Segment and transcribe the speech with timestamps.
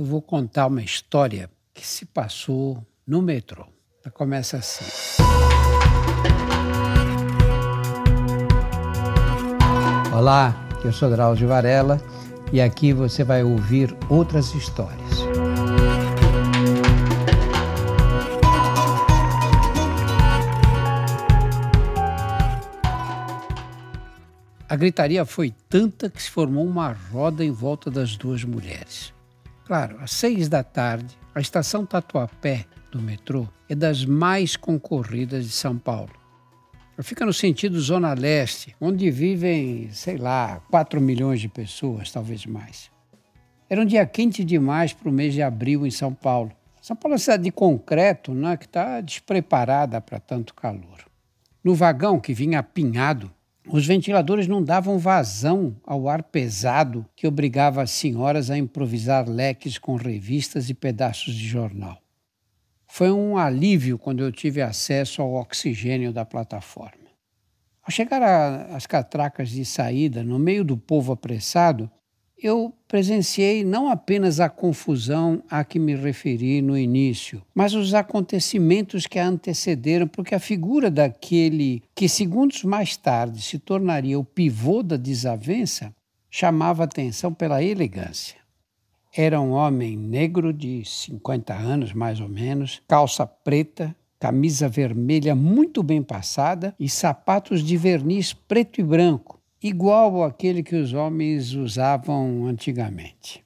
[0.00, 3.66] eu vou contar uma história que se passou no metrô.
[4.02, 4.86] Ela começa assim.
[10.10, 12.00] Olá, eu sou Drauzio Varela
[12.50, 15.20] e aqui você vai ouvir outras histórias.
[24.66, 29.12] A gritaria foi tanta que se formou uma roda em volta das duas mulheres.
[29.70, 35.52] Claro, às seis da tarde, a estação Tatuapé do metrô é das mais concorridas de
[35.52, 36.10] São Paulo.
[37.02, 42.90] Fica no sentido Zona Leste, onde vivem, sei lá, 4 milhões de pessoas, talvez mais.
[43.68, 46.50] Era um dia quente demais para o mês de abril em São Paulo.
[46.82, 51.04] São Paulo é uma cidade de concreto né, que está despreparada para tanto calor.
[51.62, 53.30] No vagão que vinha apinhado,
[53.68, 59.78] os ventiladores não davam vazão ao ar pesado que obrigava as senhoras a improvisar leques
[59.78, 62.00] com revistas e pedaços de jornal.
[62.86, 67.10] Foi um alívio quando eu tive acesso ao oxigênio da plataforma.
[67.82, 68.22] Ao chegar
[68.74, 71.90] às catracas de saída, no meio do povo apressado,
[72.42, 79.06] eu presenciei não apenas a confusão a que me referi no início, mas os acontecimentos
[79.06, 84.82] que a antecederam, porque a figura daquele que segundos mais tarde se tornaria o pivô
[84.82, 85.94] da desavença
[86.30, 88.38] chamava atenção pela elegância.
[89.14, 95.82] Era um homem negro de 50 anos, mais ou menos, calça preta, camisa vermelha muito
[95.82, 102.46] bem passada e sapatos de verniz preto e branco igual àquele que os homens usavam
[102.46, 103.44] antigamente.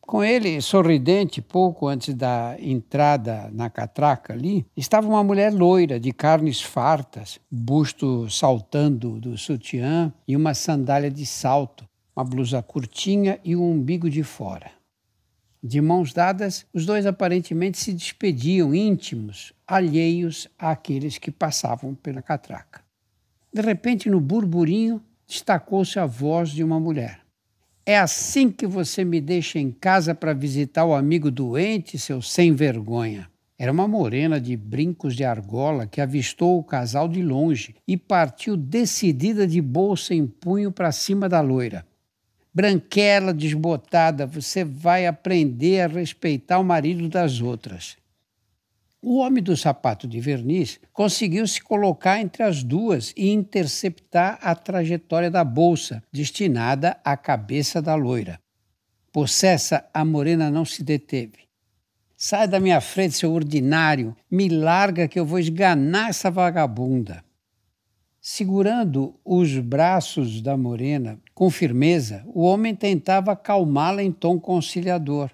[0.00, 6.12] Com ele, sorridente, pouco antes da entrada na catraca ali, estava uma mulher loira, de
[6.12, 13.54] carnes fartas, busto saltando do sutiã e uma sandália de salto, uma blusa curtinha e
[13.54, 14.72] um umbigo de fora.
[15.62, 22.82] De mãos dadas, os dois aparentemente se despediam íntimos, alheios àqueles que passavam pela catraca.
[23.52, 27.20] De repente, no burburinho, destacou-se a voz de uma mulher.
[27.86, 32.52] É assim que você me deixa em casa para visitar o amigo doente, seu sem
[32.52, 33.30] vergonha.
[33.56, 38.56] Era uma morena de brincos de argola que avistou o casal de longe e partiu
[38.56, 41.86] decidida de bolsa em punho para cima da loira.
[42.52, 47.96] Branquela, desbotada, você vai aprender a respeitar o marido das outras.
[49.02, 54.54] O homem do sapato de verniz conseguiu se colocar entre as duas e interceptar a
[54.54, 58.38] trajetória da bolsa, destinada à cabeça da loira.
[59.10, 61.48] Possessa, a morena não se deteve.
[62.14, 67.24] Sai da minha frente, seu ordinário, me larga que eu vou esganar essa vagabunda.
[68.20, 75.30] Segurando os braços da morena com firmeza, o homem tentava acalmá-la em tom conciliador.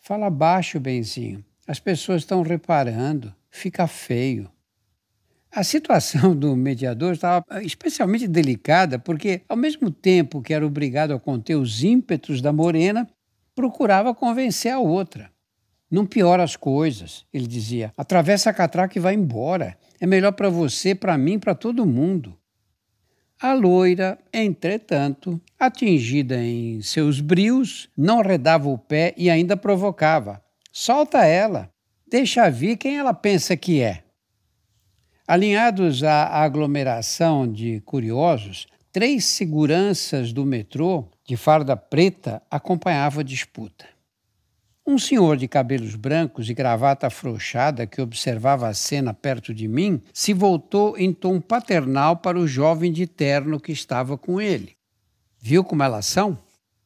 [0.00, 1.45] Fala baixo, benzinho.
[1.66, 4.48] As pessoas estão reparando, fica feio.
[5.50, 11.18] A situação do mediador estava especialmente delicada porque, ao mesmo tempo que era obrigado a
[11.18, 13.08] conter os ímpetos da morena,
[13.54, 15.30] procurava convencer a outra.
[15.90, 17.92] Não piora as coisas, ele dizia.
[17.96, 19.76] Atravessa a catraca e vai embora.
[20.00, 22.36] É melhor para você, para mim, para todo mundo.
[23.40, 30.42] A loira, entretanto, atingida em seus brios, não redava o pé e ainda provocava.
[30.78, 31.70] Solta ela,
[32.06, 34.04] deixa vir quem ela pensa que é.
[35.26, 43.86] Alinhados à aglomeração de curiosos, três seguranças do metrô, de farda preta, acompanhavam a disputa.
[44.86, 50.02] Um senhor de cabelos brancos e gravata afrouxada que observava a cena perto de mim
[50.12, 54.76] se voltou em tom paternal para o jovem de terno que estava com ele.
[55.40, 56.38] Viu como elas são?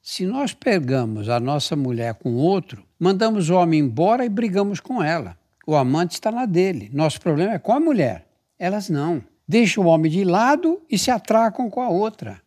[0.00, 5.02] Se nós pegamos a nossa mulher com outro, mandamos o homem embora e brigamos com
[5.02, 5.36] ela.
[5.66, 6.90] O amante está na dele.
[6.92, 8.26] Nosso problema é com a mulher.
[8.58, 9.22] Elas não.
[9.46, 12.42] Deixam o homem de lado e se atracam com a outra.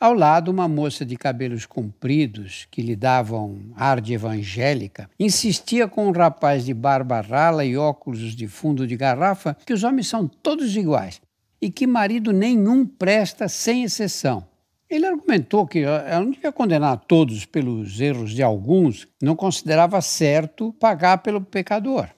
[0.00, 6.08] Ao lado, uma moça de cabelos compridos, que lhe davam ar de evangélica, insistia com
[6.08, 10.26] um rapaz de barba rala e óculos de fundo de garrafa que os homens são
[10.26, 11.20] todos iguais
[11.60, 14.49] e que marido nenhum presta sem exceção.
[14.90, 20.72] Ele argumentou que ela não devia condenar todos pelos erros de alguns, não considerava certo
[20.80, 22.08] pagar pelo pecador.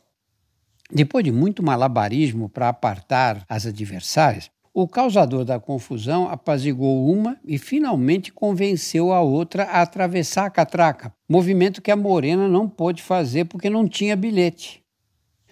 [0.91, 7.59] Depois de muito malabarismo para apartar as adversárias, o causador da confusão apaziguou uma e
[7.59, 13.45] finalmente convenceu a outra a atravessar a catraca, movimento que a morena não pôde fazer
[13.45, 14.83] porque não tinha bilhete.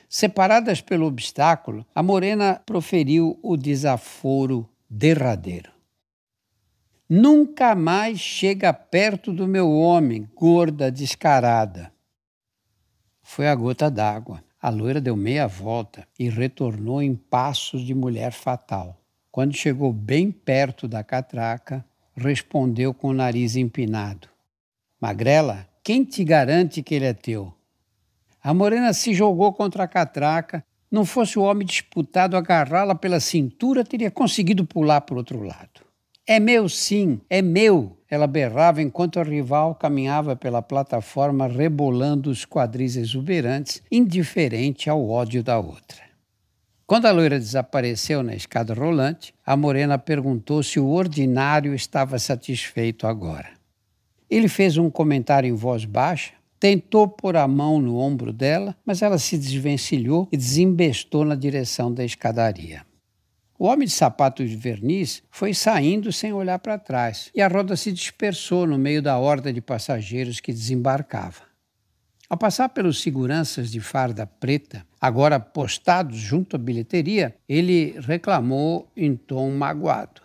[0.08, 5.79] Separadas pelo obstáculo, a morena proferiu o desaforo derradeiro.
[7.12, 11.92] Nunca mais chega perto do meu homem, gorda descarada.
[13.20, 14.44] Foi a gota d'água.
[14.62, 18.96] A loira deu meia volta e retornou em passos de mulher fatal.
[19.28, 21.84] Quando chegou bem perto da catraca,
[22.14, 24.28] respondeu com o nariz empinado:
[25.00, 27.52] Magrela, quem te garante que ele é teu?
[28.40, 30.64] A morena se jogou contra a catraca.
[30.88, 35.89] Não fosse o homem disputado agarrá-la pela cintura, teria conseguido pular para o outro lado.
[36.32, 37.98] É meu, sim, é meu!
[38.08, 45.42] Ela berrava enquanto a rival caminhava pela plataforma rebolando os quadris exuberantes, indiferente ao ódio
[45.42, 45.98] da outra.
[46.86, 53.08] Quando a loira desapareceu na escada rolante, a morena perguntou se o ordinário estava satisfeito
[53.08, 53.48] agora.
[54.30, 59.02] Ele fez um comentário em voz baixa, tentou pôr a mão no ombro dela, mas
[59.02, 62.88] ela se desvencilhou e desembestou na direção da escadaria.
[63.60, 67.76] O homem de sapatos de verniz foi saindo sem olhar para trás e a roda
[67.76, 71.42] se dispersou no meio da horda de passageiros que desembarcava.
[72.26, 79.14] Ao passar pelos seguranças de farda preta, agora postados junto à bilheteria, ele reclamou em
[79.14, 80.22] tom magoado: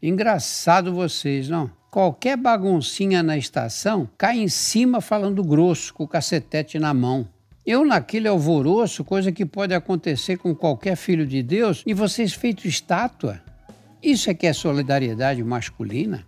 [0.00, 1.68] Engraçado vocês, não?
[1.90, 7.28] Qualquer baguncinha na estação cai em cima falando grosso, com o cacetete na mão.
[7.68, 12.66] Eu naquele alvoroço, coisa que pode acontecer com qualquer filho de Deus, e vocês feito
[12.66, 13.42] estátua.
[14.02, 16.26] Isso é que é solidariedade masculina?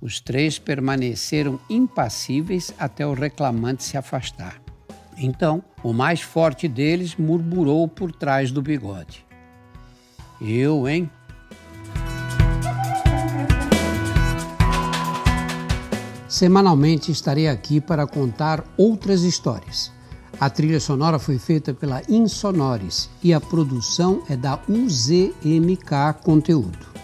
[0.00, 4.62] Os três permaneceram impassíveis até o reclamante se afastar.
[5.18, 9.26] Então, o mais forte deles murmurou por trás do bigode:
[10.40, 11.10] Eu, hein?
[16.28, 19.95] Semanalmente estarei aqui para contar outras histórias.
[20.38, 26.95] A trilha sonora foi feita pela Insonores e a produção é da UZMK Conteúdo.